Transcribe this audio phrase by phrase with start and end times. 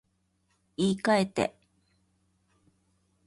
[0.77, 1.55] 言い換えて